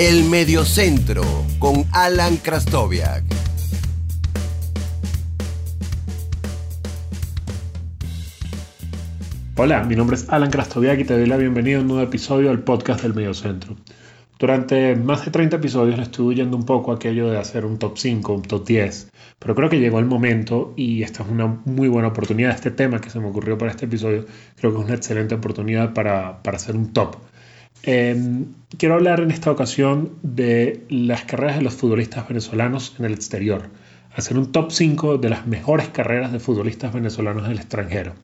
[0.00, 1.24] El Mediocentro
[1.58, 3.24] con Alan Krastoviak.
[9.56, 12.50] Hola, mi nombre es Alan Krastoviak y te doy la bienvenida a un nuevo episodio
[12.50, 13.74] del podcast del Mediocentro.
[14.38, 17.98] Durante más de 30 episodios le estuve huyendo un poco aquello de hacer un top
[17.98, 19.10] 5, un top 10,
[19.40, 22.52] pero creo que llegó el momento y esta es una muy buena oportunidad.
[22.52, 25.92] Este tema que se me ocurrió para este episodio creo que es una excelente oportunidad
[25.92, 27.16] para, para hacer un top.
[27.82, 33.14] Em, quiero hablar en esta ocasión de las carreras de los futbolistas venezolanos en el
[33.14, 33.70] exterior.
[34.14, 38.14] Hacer un top 5 de las mejores carreras de futbolistas venezolanos en el extranjero.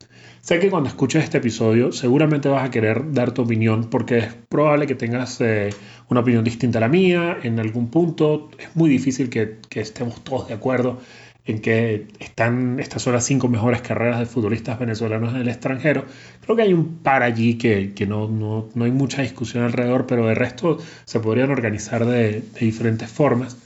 [0.44, 4.34] Sé que cuando escuches este episodio seguramente vas a querer dar tu opinión porque es
[4.50, 5.70] probable que tengas eh,
[6.10, 8.50] una opinión distinta a la mía en algún punto.
[8.58, 11.00] Es muy difícil que, estemos todos de acuerdo
[11.46, 16.06] en que están, estas son las cinco mejores carreras de futbolistas venezolanos en el extranjero.
[16.40, 20.26] Creo que hay un par allí que, no, no, no, hay mucha discusión alrededor, pero
[20.26, 23.58] de resto se podrían organizar de, diferentes formas.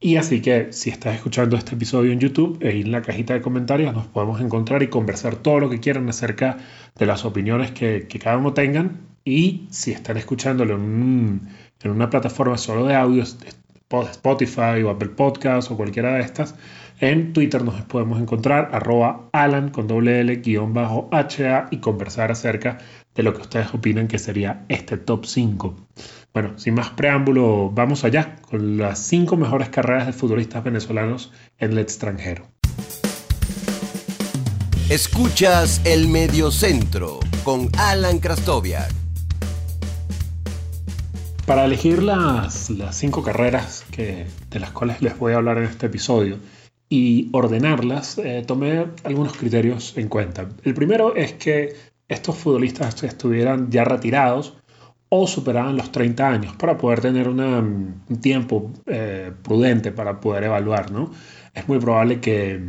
[0.00, 3.94] Y así que si estás escuchando este episodio en YouTube, en la cajita de comentarios
[3.94, 6.56] nos podemos encontrar y conversar todo lo que quieran acerca
[6.98, 9.02] de las opiniones que, cada uno tengan.
[9.24, 11.42] Y si están escuchándolo en,
[11.84, 13.38] una plataforma solo de audios,
[13.90, 16.54] Spotify o Apple Podcasts o cualquiera de estas,
[17.00, 22.30] en Twitter nos podemos encontrar arroba Alan con doble L guion bajo HA y conversar
[22.30, 22.78] acerca
[23.14, 25.76] de lo que ustedes opinan que sería este top 5.
[26.34, 31.72] Bueno, sin más preámbulo, vamos allá con las cinco mejores carreras de futbolistas venezolanos en
[31.72, 32.46] el extranjero.
[34.90, 38.92] Escuchas el Mediocentro con Alan Krastoviak.
[41.46, 45.64] Para elegir las, las cinco carreras que, de las cuales les voy a hablar en
[45.64, 46.38] este episodio
[46.92, 50.48] y ordenarlas, eh, tomé algunos criterios en cuenta.
[50.64, 51.74] El primero es que
[52.08, 54.56] estos futbolistas estuvieran ya retirados
[55.08, 60.90] o superaban los 30 años para poder tener un tiempo eh, prudente para poder evaluar.
[60.90, 61.12] ¿no?
[61.54, 62.60] Es muy probable que,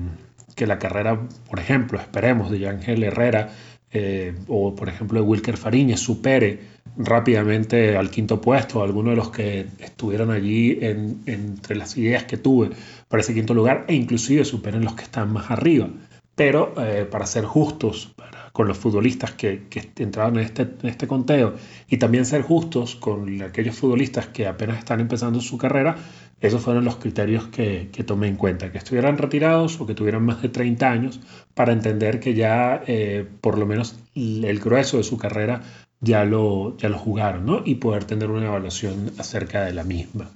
[0.56, 3.50] que, la carrera, por ejemplo, esperemos, de Ángel Herrera
[3.94, 6.59] eh, o, por ejemplo, Wilker Fariñez supere
[6.97, 12.72] rápidamente al quinto puesto, alguno de los que estuvieron allí entre las ideas que tuve
[13.07, 15.90] para ese quinto lugar e inclusive superen los que están más arriba.
[16.35, 18.13] Pero eh, para ser justos,
[18.51, 21.56] con los futbolistas que, que entraron en este, en este conteo
[21.89, 25.95] y también ser justos con aquellos futbolistas que apenas están empezando su carrera,
[26.41, 30.25] esos fueron los criterios que, que, tomé en cuenta, que estuvieran retirados o que tuvieran
[30.25, 31.19] más de 30 años
[31.53, 35.61] para entender que ya eh, por lo menos el grueso de su carrera
[36.00, 37.61] ya lo, ya lo jugaron ¿no?
[37.63, 40.31] y poder tener una evaluación acerca de la misma.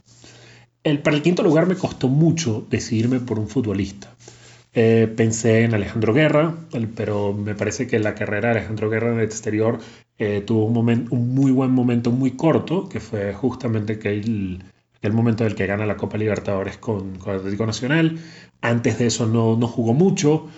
[0.83, 4.13] El, para el quinto lugar me costó mucho decidirme por un futbolista.
[4.77, 6.53] Eh, pensé en Alejandro Guerra,
[6.95, 9.79] pero me parece que la carrera de Alejandro Guerra en el exterior
[10.17, 14.61] eh, tuvo un, momento, un muy buen momento muy corto, que fue justamente aquel,
[15.01, 18.19] el momento del que gana la Copa Libertadores con, con Atlético Nacional.
[18.59, 20.49] Antes de eso no, no, jugó mucho,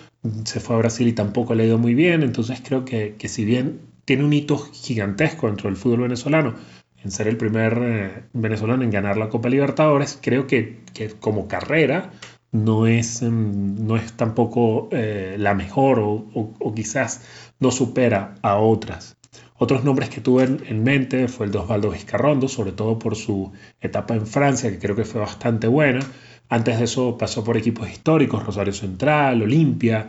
[0.44, 3.28] se fue a Brasil y tampoco le ha ido muy bien, entonces creo que, que
[3.28, 6.56] si bien tiene un hito gigantesco dentro del fútbol venezolano,
[7.04, 11.46] en ser el primer eh, venezolano en ganar la Copa Libertadores, creo que, que como
[11.46, 12.10] carrera
[12.52, 17.22] no es, em, no es tampoco eh, la mejor o, quizás
[17.60, 19.16] no supera a otras.
[19.58, 23.52] Otros nombres que tuve en, mente fue el de Osvaldo Vizcarrondo, sobre todo por su
[23.80, 26.00] etapa en Francia, que creo que fue bastante buena.
[26.48, 30.08] Antes de eso pasó por equipos históricos, Rosario Central, Olimpia,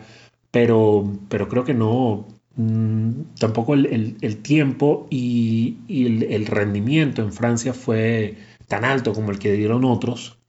[0.50, 2.26] pero, pero creo que no,
[2.56, 8.36] mm, tampoco el, tiempo y, el, el rendimiento en Francia fue
[8.68, 10.39] tan alto como el que dieron otros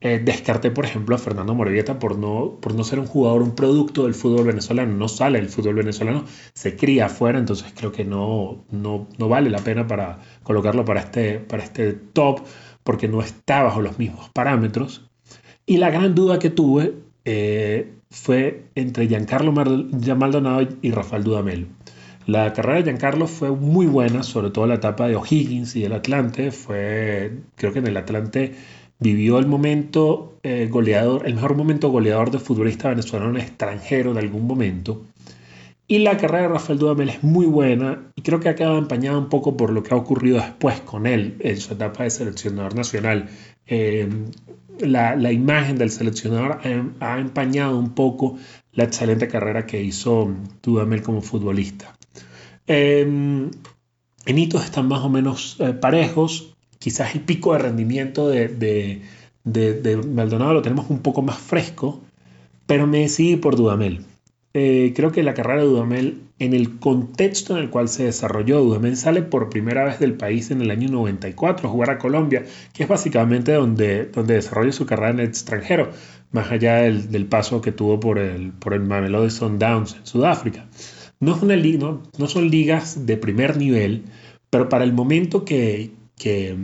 [0.00, 3.54] eh, descarté, por ejemplo, a Fernando Morevieta por no, por no ser un jugador, un
[3.54, 4.94] producto del fútbol venezolano.
[4.94, 6.24] No sale el fútbol venezolano,
[6.54, 11.00] se cría afuera, entonces creo que no, no, no vale la pena para colocarlo para
[11.00, 12.40] este, para este top,
[12.84, 15.08] porque no está bajo los mismos parámetros.
[15.64, 21.68] Y la gran duda que tuve eh, fue entre Giancarlo Maldonado y Rafael Dudamel.
[22.26, 25.92] La carrera de Giancarlo fue muy buena, sobre todo la etapa de O'Higgins y el
[25.92, 26.50] Atlante.
[26.50, 28.54] Fue, creo que en el Atlante
[28.98, 34.46] vivió el momento eh, goleador, el mejor momento goleador de futbolista venezolano extranjero de algún
[34.46, 35.02] momento.
[35.88, 39.18] Y la carrera de Rafael Dudamel es muy buena y creo que ha quedado empañada
[39.18, 42.74] un poco por lo que ha ocurrido después con él en su etapa de seleccionador
[42.74, 43.28] nacional.
[43.66, 44.08] Eh,
[44.80, 46.60] la, imagen del seleccionador
[47.00, 48.36] ha, empañado un poco
[48.72, 51.94] la excelente carrera que hizo Dudamel como futbolista.
[52.66, 56.55] Eh, en hitos están más o menos parejos
[56.86, 58.46] quizás el pico de rendimiento de,
[59.42, 62.00] de, Maldonado lo tenemos un poco más fresco,
[62.64, 64.04] pero me decidí por Dudamel.
[64.54, 68.60] eh, creo que la carrera de Dudamel, en el contexto en el cual se desarrolló,
[68.60, 72.44] Dudamel sale por primera vez del país en el año 94 a jugar a Colombia,
[72.72, 75.90] que es básicamente donde, donde desarrolla su carrera en extranjero,
[76.30, 80.68] más allá del, paso que tuvo por el, por el Mamelodi Sundowns en Sudáfrica.
[81.18, 84.04] No, es una, no, no son ligas de primer nivel,
[84.50, 86.56] pero para el momento que, que,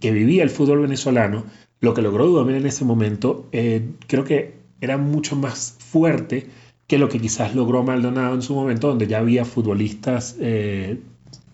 [0.00, 1.44] vivía el fútbol venezolano,
[1.80, 6.46] lo que logró Dudamel en ese momento, eh, creo que era mucho más fuerte
[6.86, 10.98] que lo que quizás logró Maldonado en su momento, donde ya había futbolistas eh,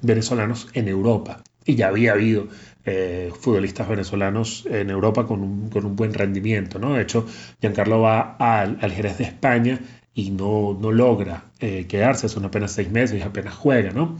[0.02, 1.43] venezolanos en Europa.
[1.64, 2.49] Y ya había habido
[2.84, 6.78] eh, futbolistas venezolanos en Europa con un, buen rendimiento.
[6.78, 6.94] ¿no?
[6.94, 7.26] De hecho,
[7.61, 9.81] Giancarlo va al, Jerez de España
[10.14, 13.90] y no, no logra quedarse, son apenas seis meses y apenas juega.
[13.90, 14.16] ¿no?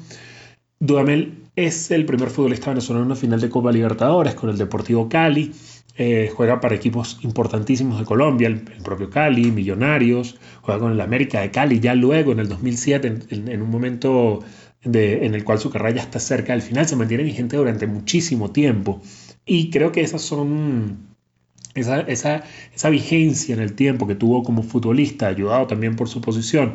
[0.81, 5.09] Dudamel es el primer futbolista venezolano en una final de Copa Libertadores con el Deportivo
[5.09, 5.53] Cali.
[5.97, 11.41] Eh, juega para equipos importantísimos de Colombia, el, propio Cali, Millonarios, juega con el América
[11.41, 14.45] de Cali, ya luego en el 2007, en, un momento
[14.85, 18.53] en el cual su carrera ya está cerca del final, se mantiene vigente durante muchísimo
[18.53, 19.03] tiempo.
[19.45, 21.09] Y creo que esas son
[21.75, 26.75] esa, esa, vigencia en el tiempo que tuvo como futbolista, ayudado también por su posición,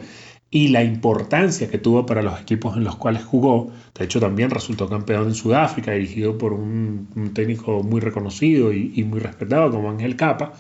[0.53, 3.71] y la importancia que tuvo para los equipos en los cuales jugó.
[3.97, 9.19] De hecho, también resultó campeón en Sudáfrica, dirigido por un, técnico muy reconocido y, muy
[9.19, 10.53] respetado como Ángel Capa.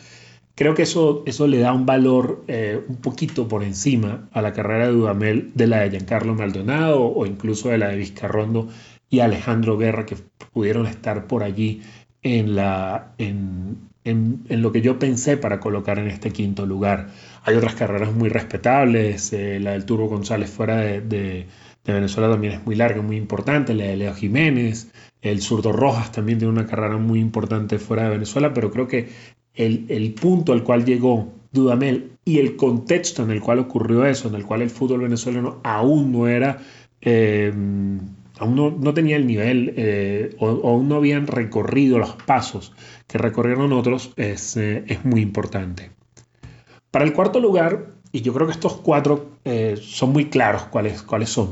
[0.55, 4.51] Creo que eso, eso le da un valor eh, un poquito por encima a la
[4.51, 8.69] carrera de Dudamel de la de Giancarlo Maldonado o incluso de la de Vizcarrondo
[9.11, 10.15] y Alejandro Guerra, que
[10.53, 11.83] pudieron estar por allí
[12.23, 17.09] en, la, en, en, lo que yo pensé para colocar en este quinto lugar.
[17.45, 21.45] Hay otras carreras muy respetables, eh, la del Turbo González fuera de,
[21.85, 24.89] Venezuela también es muy larga, muy importante, la de Leo Jiménez,
[25.21, 29.09] el Zurdo Rojas también tiene una carrera muy importante fuera de Venezuela, pero creo que
[29.53, 34.35] el, punto al cual llegó Dudamel y el contexto en el cual ocurrió eso, en
[34.35, 36.59] el cual el fútbol venezolano aún no era...
[37.01, 37.53] Eh,
[38.39, 42.73] aún no, tenía el nivel eh, o, aún no habían recorrido los pasos
[43.07, 45.91] que recorrieron otros, es, es, muy importante.
[46.93, 51.01] Para el cuarto lugar, y yo creo que estos cuatro eh, son muy claros cuáles,
[51.01, 51.49] cuáles son.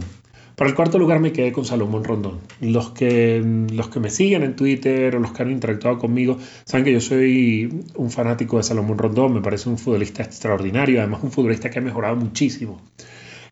[0.55, 2.41] Para el cuarto lugar me quedé con Salomón Rondón.
[2.59, 3.43] Los que,
[3.73, 7.01] los que me siguen en Twitter o los que han interactuado conmigo saben que yo
[7.01, 9.33] soy un fanático de Salomón Rondón.
[9.33, 12.79] Me parece un futbolista extraordinario, además un futbolista que ha mejorado muchísimo.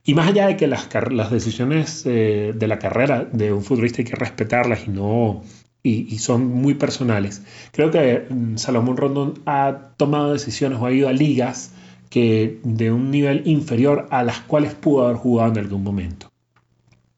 [0.03, 4.03] Y más allá de que las, las decisiones eh, de la carrera de un futbolista
[4.03, 5.41] hay que respetarlas y no
[5.81, 7.41] y, son muy personales,
[7.71, 11.73] creo que mm, Salomón Rondón ha tomado decisiones o ha ido a ligas
[12.09, 16.31] que de un nivel inferior a las cuales pudo haber jugado en algún momento.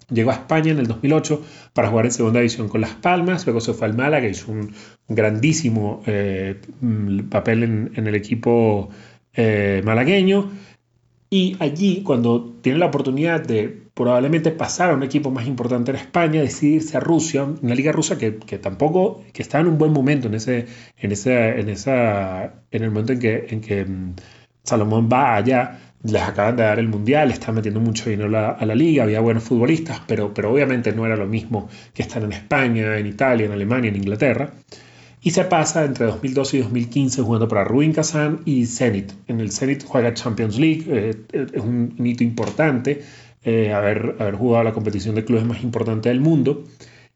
[0.10, 1.42] Llegó a España en el 2008
[1.74, 4.74] para jugar en segunda división con Las Palmas, luego se fue al Málaga, hizo un,
[5.08, 8.90] grandísimo eh, mm, papel en, el equipo
[9.34, 10.52] eh, malagueño
[11.34, 15.96] y allí, cuando tiene la oportunidad de probablemente pasar a un equipo más importante en
[15.96, 20.28] España, decidirse a Rusia, una liga rusa que, tampoco, que está en un buen momento
[20.28, 20.68] en ese,
[20.98, 24.16] en ese, en esa, en el momento en que, en que mm,
[24.64, 28.76] Salomón va allá, les acaban de dar el mundial, están metiendo mucho dinero a la,
[28.76, 32.98] liga, había buenos futbolistas, pero, pero obviamente no era lo mismo que estar en España,
[32.98, 34.52] en Italia, en Alemania, en Inglaterra
[35.24, 39.14] y se pasa entre 2012 y 2015 jugando para Rubin Kazan y Zenit.
[39.28, 43.04] En el Zenit juega Champions League, eh, es un hito importante
[43.44, 46.64] eh, haber, haber, jugado la competición de clubes más importante del mundo.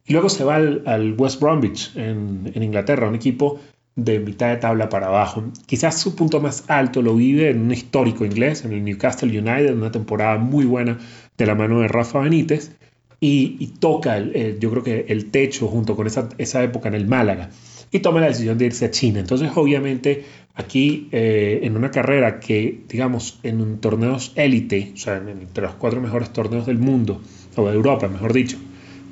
[0.06, 3.60] Y luego se va al, West Bromwich en, en, Inglaterra, un equipo
[3.96, 5.44] de mitad de tabla para abajo.
[5.66, 9.74] Quizás su punto más alto lo vive en un histórico inglés, en el Newcastle United,
[9.74, 11.00] una temporada muy buena
[11.38, 12.72] de la mano de Rafa Benítez.
[13.20, 17.50] Y, toca, yo creo que el techo junto con esa, esa época en el Málaga
[17.96, 19.22] y toma la decisión de irse a China.
[19.22, 25.16] Entonces, obviamente, aquí eh, en una carrera que, digamos, en un torneos élite, o sea,
[25.16, 27.22] entre los cuatro mejores torneos del mundo,
[27.56, 28.58] o de Europa, mejor dicho,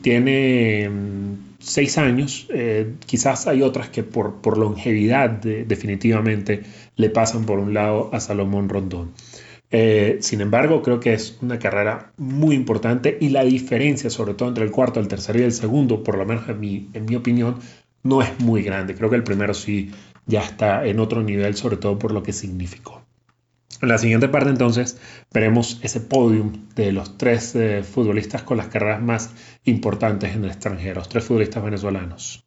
[0.02, 6.64] tiene mm, seis años, eh, quizás hay otras que por, por longevidad definitivamente
[6.98, 9.12] le pasan por un lado a Salomón Rondón.
[9.76, 14.50] Eh, sin embargo, creo que es una carrera muy importante y la diferencia, sobre todo
[14.50, 17.16] entre el cuarto, el tercero y el segundo, por lo menos en mi, en mi
[17.16, 17.56] opinión,
[18.04, 18.96] no es muy grande.
[18.96, 19.92] Creo que el primero sí
[20.26, 23.02] ya está en otro nivel, sobre todo por lo que significó.
[23.82, 24.98] En la siguiente parte entonces
[25.34, 29.32] veremos ese podium de los tres eh, futbolistas con las carreras más
[29.66, 32.46] importantes en el extranjero, los tres futbolistas venezolanos.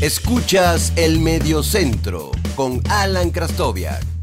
[0.00, 4.13] Escuchas el Mediocentro con Alan Krastoviak.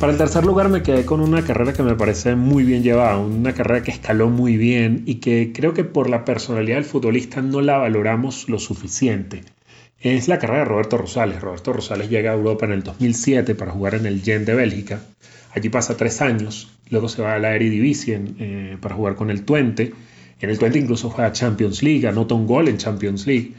[0.00, 3.18] Para el tercer lugar me quedé con una carrera que me parece muy bien llevada,
[3.18, 7.42] una carrera que escaló muy bien y que creo que por la personalidad del futbolista
[7.42, 9.42] no la valoramos lo suficiente.
[9.98, 11.40] es la carrera de Roberto Rosales.
[11.40, 15.00] Roberto Rosales llega a Europa en el 2007 para jugar en el Gen de Bélgica.
[15.52, 19.44] Allí pasa tres años, luego se va a la Eredivisie eh, para jugar con el
[19.44, 19.92] Twente.
[20.40, 23.52] En el Twente incluso juega Champions League, anota un gol en Champions League.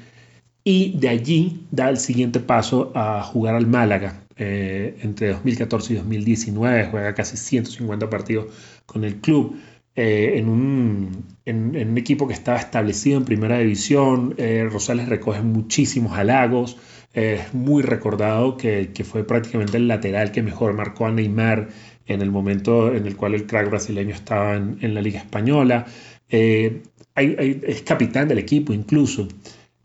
[0.63, 4.21] Y de allí da el siguiente paso a jugar al Málaga.
[4.41, 8.47] Eh, entre 2014 y 2019 juega casi 150 partidos
[8.85, 9.59] con el club.
[9.95, 14.35] Eh, en, un, equipo que estaba establecido en primera división.
[14.37, 16.77] Eh, Rosales recoge muchísimos halagos.
[17.13, 21.67] es muy recordado que, fue prácticamente el lateral que mejor marcó a Neymar
[22.05, 25.85] en el momento en el cual el crack brasileño estaba en, la Liga Española.
[26.29, 29.27] Es capitán del equipo incluso.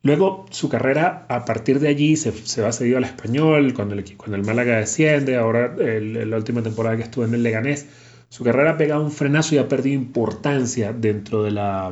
[0.05, 4.05] Luego su carrera a partir de allí se, se va seguir al español, cuando el,
[4.19, 7.89] cuando el Málaga desciende, ahora el, la última temporada que estuvo en el Leganés,
[8.29, 11.91] su carrera ha pegado un frenazo y ha perdido importancia dentro de la,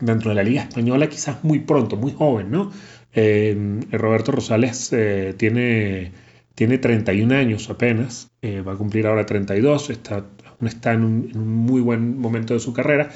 [0.00, 2.70] dentro de la Liga Española, quizás muy pronto, muy joven, ¿no?
[3.12, 6.12] Eh, Roberto Rosales eh, tiene,
[6.54, 10.14] tiene 31 años apenas, eh, va a cumplir ahora 32, está,
[10.46, 13.10] aún está en un, en un muy buen momento de su carrera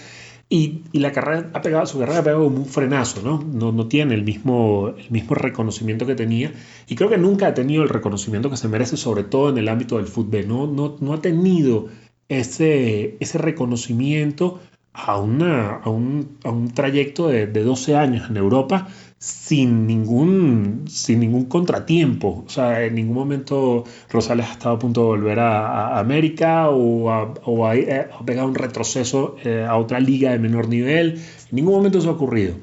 [0.49, 3.43] y, la carrera ha pegado, su carrera ha pegado como un frenazo, ¿no?
[3.43, 6.53] No, no tiene el mismo, el mismo reconocimiento que tenía.
[6.87, 9.69] Y creo que nunca ha tenido el reconocimiento que se merece, sobre todo en el
[9.69, 10.47] ámbito del fútbol.
[10.47, 11.89] No, no, no ha tenido
[12.29, 14.61] ese, ese reconocimiento
[14.93, 18.89] a, una, a, un, a un trayecto de, de 12 años en Europa
[19.25, 22.45] sin ningún, sin ningún contratiempo.
[22.47, 27.11] O sea, en ningún momento Rosales ha estado a punto de volver a, América o,
[27.11, 31.15] a, o a, eh, a, pegar un retroceso eh, a otra liga de menor nivel.
[31.15, 32.57] En ningún momento eso ha ocurrido.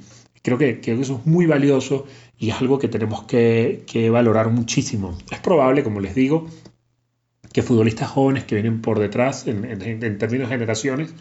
[0.44, 2.06] Creo que, que eso es muy valioso
[2.38, 5.18] y es algo que tenemos que, que valorar muchísimo.
[5.32, 6.48] Es probable, como les digo,
[7.52, 11.16] que futbolistas jóvenes que vienen por detrás en, en, en términos de generaciones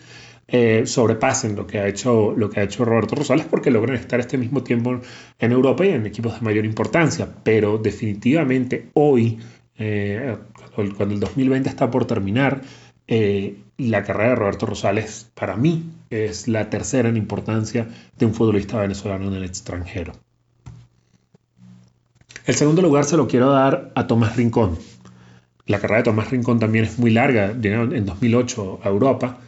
[0.53, 4.19] eh, sobrepasen lo que, ha hecho, lo que ha hecho Roberto Rosales porque logran estar
[4.19, 5.01] este mismo tiempo
[5.39, 7.29] en Europa y en equipos de mayor importancia.
[7.45, 9.39] Pero definitivamente hoy,
[9.79, 10.37] eh,
[10.75, 12.63] cuando el 2020 está por terminar,
[13.07, 17.87] eh, la carrera de Roberto Rosales para mí es la tercera en importancia
[18.19, 20.15] de un futbolista venezolano en el extranjero.
[22.45, 24.77] El segundo lugar se lo quiero dar a Tomás Rincón.
[25.67, 29.39] La carrera de Tomás Rincón también es muy larga, llegó en 2008 a Europa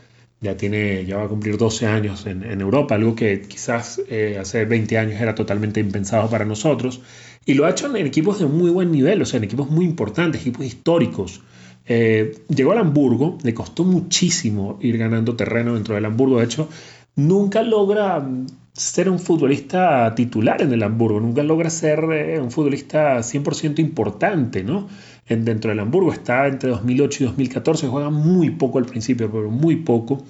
[0.42, 4.64] ya, tiene, ya va a cumplir 12 años en, Europa, algo que quizás eh, hace
[4.64, 7.00] 20 años era totalmente impensado para nosotros.
[7.46, 9.84] Y lo ha hecho en equipos de muy buen nivel, o sea, en equipos muy
[9.84, 11.42] importantes, equipos históricos.
[11.86, 16.38] Eh, llegó al Hamburgo, le costó muchísimo ir ganando terreno dentro del Hamburgo.
[16.38, 16.68] De hecho,
[17.14, 22.50] nunca logra mm, ser un futbolista titular en el Hamburgo, nunca logra ser eh, un
[22.50, 24.88] futbolista 100% importante, ¿no?
[25.28, 26.12] Dentro del Hamburgo.
[26.12, 30.24] Está entre 2008 y 2014, juega muy poco al principio, pero muy poco.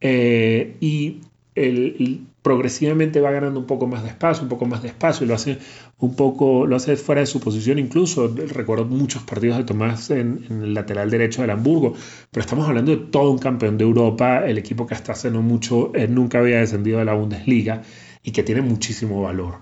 [0.00, 1.20] Eh, y
[2.44, 5.34] progresivamente va ganando un poco más de espacio, un poco más de espacio, y lo
[5.34, 5.56] hace
[5.98, 8.28] un poco, lo hace fuera de su posición incluso.
[8.28, 11.94] Recuerdo muchos partidos de Tomás en, el lateral derecho del Hamburgo,
[12.30, 15.40] pero estamos hablando de todo un campeón de Europa, el equipo que hasta hace no
[15.40, 17.80] mucho eh, nunca había descendido de la Bundesliga
[18.22, 19.54] y que tiene muchísimo valor.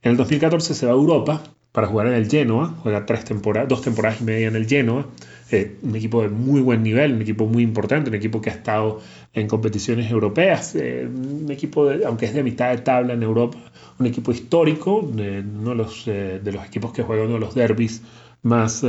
[0.00, 1.42] En el 2014 se va a Europa,
[1.72, 5.06] para jugar en el Genoa, juega tres temporadas, dos temporadas y media en el Genoa,
[5.50, 8.54] eh, un equipo de muy buen nivel, un equipo muy importante, un equipo que ha
[8.54, 9.00] estado
[9.32, 13.58] en competiciones europeas, eh, un equipo, de, aunque es de mitad de tabla en Europa,
[13.98, 17.40] un equipo histórico, de, uno de los, eh, de los equipos que juega uno de
[17.40, 18.02] los derbis
[18.42, 18.84] más,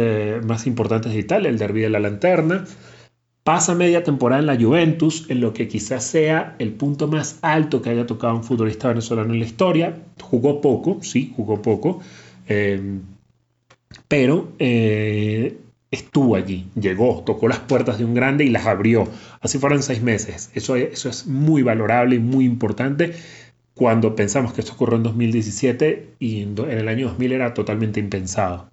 [0.46, 2.64] más importantes de Italia, el derby de la Lanterna.
[3.44, 7.82] Pasa media temporada en la Juventus, en lo que quizás sea el punto más alto
[7.82, 9.98] que haya tocado un futbolista venezolano en la historia.
[10.22, 12.02] Jugó poco, sí, jugó poco,
[12.48, 13.02] Em,
[14.08, 15.58] pero eh,
[15.92, 19.08] estuvo allí, llegó, tocó las puertas de un grande y las abrió.
[19.42, 20.52] Así fueron seis meses.
[20.56, 23.14] Eso, eso es muy valorable y muy importante
[23.74, 28.70] cuando pensamos que esto ocurrió en 2017 y en, el año 2000 era totalmente impensado.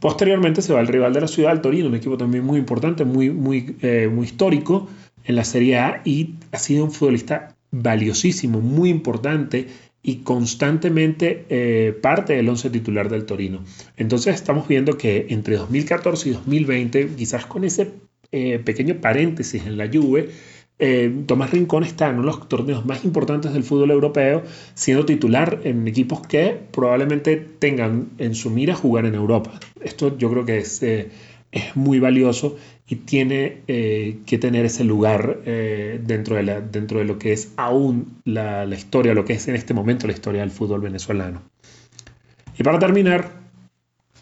[0.00, 3.04] Posteriormente se va al rival de la ciudad, el Torino, un equipo también muy importante,
[3.04, 4.88] muy, muy, eh, muy histórico
[5.24, 9.68] en la Serie A y ha sido un futbolista valiosísimo, muy importante
[10.06, 13.64] y constantemente eh, parte del once titular del Torino.
[13.96, 17.90] Entonces estamos viendo que entre 2014 y 2020, quizás con ese
[18.30, 20.28] eh, pequeño paréntesis en la Juve,
[20.78, 24.42] eh, Tomás Rincón está en uno de los torneos más importantes del fútbol europeo,
[24.74, 29.58] siendo titular en equipos que probablemente tengan en su mira jugar en Europa.
[29.82, 35.40] Esto yo creo que es, es muy valioso y tiene eh, que tener ese lugar
[35.46, 39.48] eh, dentro, de dentro de lo que es aún la, la, historia, lo que es
[39.48, 41.42] en este momento la historia del fútbol venezolano.
[42.58, 43.30] Y para terminar,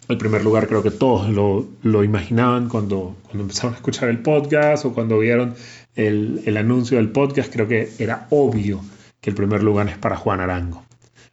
[0.07, 4.19] el primer lugar creo que todos lo, lo imaginaban cuando, cuando empezaron a escuchar el
[4.19, 5.55] podcast o cuando vieron
[5.95, 8.81] el, el anuncio del podcast, creo que era obvio
[9.19, 10.83] que el primer lugar es para Juan Arango.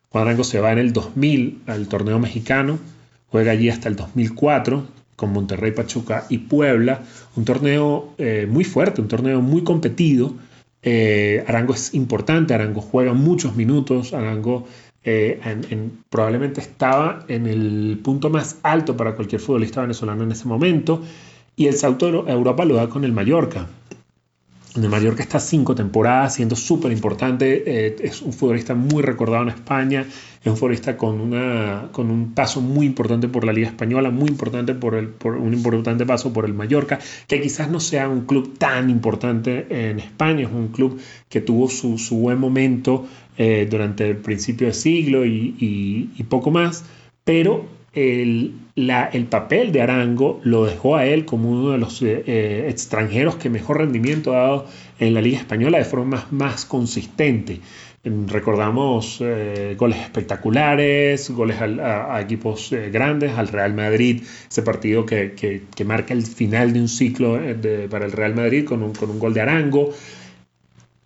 [0.09, 2.79] Juan Arango se va en el 2000 al torneo mexicano,
[3.29, 7.03] juega allí hasta el 2004 con Monterrey, Pachuca y Puebla,
[7.37, 10.33] un torneo eh, muy fuerte, un torneo muy competido.
[10.83, 14.67] Eh, Arango es importante, Arango juega muchos minutos, Arango
[15.05, 15.39] eh,
[16.09, 21.03] probablemente estaba en el punto más alto para cualquier futbolista venezolano en ese momento
[21.55, 23.69] y el salto a Europa lo da con el Mallorca.
[24.77, 27.65] En Mallorca está cinco temporadas, siendo súper importante.
[27.67, 30.07] Eh, es un futbolista muy recordado en España.
[30.43, 34.29] Es un futbolista con, una, con un paso muy importante por la Liga Española, muy
[34.29, 38.27] importante por, el, por un importante paso por el Mallorca, que quizás no sea un
[38.27, 40.47] club tan importante en España.
[40.47, 45.27] Es un club que tuvo su, su buen momento eh, durante el principio del siglo
[45.27, 46.85] y poco más,
[47.25, 52.23] pero el, el, papel de Arango lo dejó a él como uno de los eh,
[52.27, 54.67] eh, extranjeros que mejor rendimiento ha dado
[54.99, 57.61] en la Liga Española de forma más, consistente.
[58.03, 65.85] Recordamos eh, goles espectaculares, goles a, equipos grandes, al Real Madrid, ese partido que, que,
[65.85, 67.39] marca el final de un ciclo
[67.91, 69.93] para el Real Madrid con un, con un gol de Arango.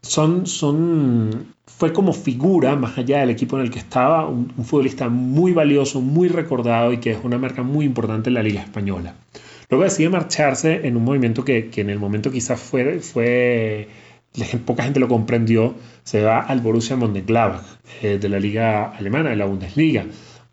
[0.03, 5.09] Son, son fue como figura, más allá del equipo en el que estaba, un, futbolista
[5.09, 9.15] muy valioso, muy recordado y que es una marca muy importante en la Liga Española.
[9.69, 13.89] Luego decide marcharse en un movimiento que, en el momento quizás fue, fue,
[14.65, 17.65] poca gente lo comprendió, se va al Borussia Mönchengladbach
[18.03, 20.07] eh, de la Liga Alemana, de la Bundesliga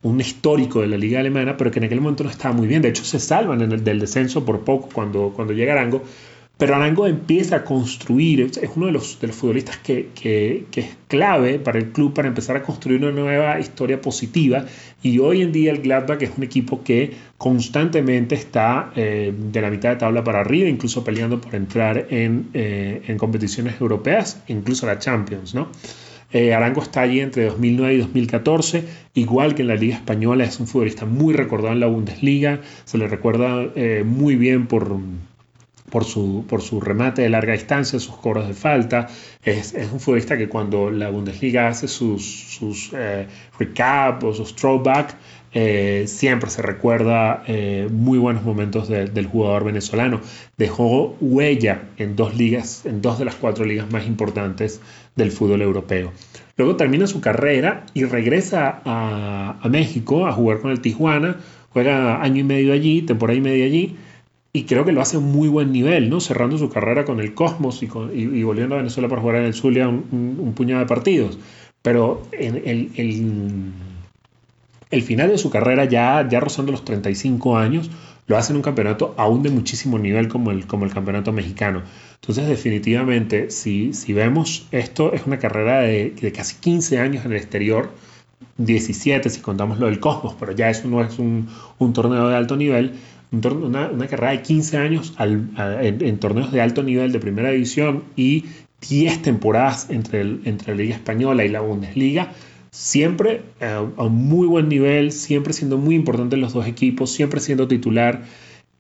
[0.04, 2.82] un histórico de la liga alemana, pero que en aquel momento no estaba muy bien.
[2.82, 6.02] De hecho, se salvan en el, del descenso por poco cuando, cuando llega Arango,
[6.62, 10.96] pero Arango empieza a construir, es uno de los, de los futbolistas que, que, es
[11.08, 14.66] clave para el club para empezar a construir una nueva historia positiva.
[15.02, 19.72] Y hoy en día el Gladbach es un equipo que constantemente está eh, de la
[19.72, 24.86] mitad de tabla para arriba, incluso peleando por entrar en, eh, en competiciones europeas, incluso
[24.86, 25.56] la Champions.
[25.56, 25.70] ¿no?
[26.32, 28.84] Eh, Arango está allí entre 2009 y 2014,
[29.16, 33.00] igual que en la Liga Española, es un futbolista muy recordado en la Bundesliga, se
[33.00, 33.72] le recuerda
[34.06, 35.00] muy bien por
[35.92, 39.08] por su, por su remate de larga distancia, sus coros de falta.
[39.44, 43.28] Es, un futbolista que cuando la Bundesliga hace sus, sus eh,
[43.60, 45.16] recap o sus throwback,
[45.54, 50.22] eh, siempre se recuerda eh, muy buenos momentos del jugador venezolano.
[50.58, 54.80] Dejó huella en dos ligas, en dos de las cuatro ligas más importantes
[55.18, 56.14] del fútbol europeo.
[56.56, 61.38] Luego termina su carrera y regresa a, a México a jugar con el Tijuana.
[61.72, 63.98] Juega año y medio allí, temporada y media allí
[64.54, 66.20] y creo que lo hace un muy buen nivel, ¿no?
[66.20, 69.54] Cerrando su carrera con el Cosmos y, y, volviendo a Venezuela para jugar en el
[69.54, 71.40] Zulia un, un, puñado de partidos.
[71.82, 73.72] Pero en el, el,
[74.92, 77.90] el, final de su carrera, ya, ya rozando los 35 años,
[78.28, 81.84] lo hace en un campeonato aún de muchísimo nivel como el, como el campeonato mexicano.
[82.16, 87.32] Entonces, definitivamente, si, si vemos esto, es una carrera de, de casi 15 años en
[87.32, 87.90] el exterior,
[88.58, 91.48] 17 si contamos lo del Cosmos, pero ya eso no es un,
[91.80, 92.96] un torneo de alto nivel
[93.32, 98.46] una, carrera de 15 años en, torneos de alto nivel de primera división y
[98.90, 102.34] 10 temporadas entre, entre la Liga Española y la Bundesliga,
[102.72, 107.68] siempre a un muy buen nivel, siempre siendo muy importante los dos equipos, siempre siendo
[107.68, 108.24] titular.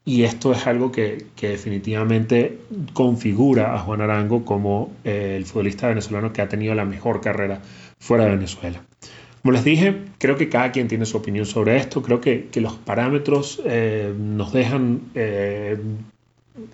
[0.03, 2.57] Y esto es algo que, que definitivamente
[2.93, 7.61] configura a Juan Arango como eh, el futbolista venezolano que ha tenido la mejor carrera
[7.99, 8.83] fuera de Venezuela.
[9.41, 12.01] Como les dije, creo que cada quien tiene su opinión sobre esto.
[12.03, 15.77] Creo que, los parámetros eh, nos dejan eh,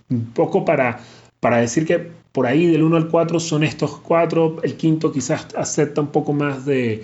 [0.10, 1.00] un poco para,
[1.40, 4.58] para decir que por ahí del 1 al 4 son estos cuatro.
[4.64, 7.04] El quinto quizás acepta un poco más de,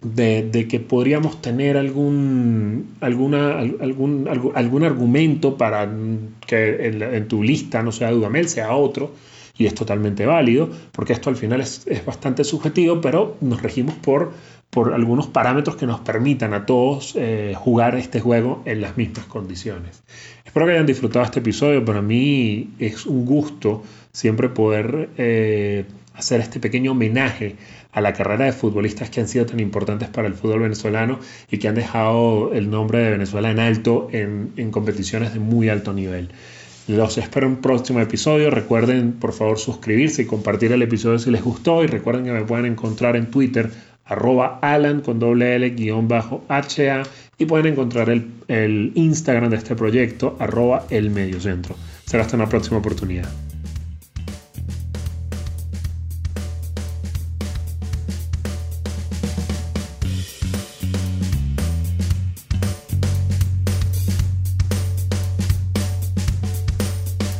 [0.00, 5.90] de, que podríamos tener algún, alguna, algún, algún, argumento para
[6.46, 9.12] que en, tu lista no sea Dudamel, sea otro
[9.56, 13.94] y es totalmente válido, porque esto al final es, es, bastante subjetivo, pero nos regimos
[13.96, 14.32] por
[14.72, 19.26] por algunos parámetros que nos permitan a todos eh, jugar este juego en las mismas
[19.26, 20.02] condiciones.
[20.46, 21.84] Espero que hayan disfrutado este episodio.
[21.84, 25.84] Para mí es un gusto siempre poder eh,
[26.14, 27.56] hacer este pequeño homenaje
[27.92, 31.18] a la carrera de futbolistas que han sido tan importantes para el fútbol venezolano
[31.50, 35.68] y que han dejado el nombre de Venezuela en alto en, en competiciones de muy
[35.68, 36.30] alto nivel.
[36.88, 38.50] Los espero en un próximo episodio.
[38.50, 41.84] Recuerden, por favor, suscribirse y compartir el episodio si les gustó.
[41.84, 43.70] Y recuerden que me pueden encontrar en Twitter
[44.04, 47.04] arroba Alan con doble L guion bajo HA
[47.38, 51.76] y pueden encontrar el, el Instagram de este proyecto arroba el mediocentro.
[52.04, 53.30] Será hasta una próxima oportunidad.